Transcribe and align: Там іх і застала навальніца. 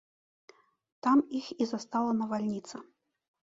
Там 1.07 1.21
іх 1.41 1.51
і 1.61 1.69
застала 1.73 2.11
навальніца. 2.25 2.77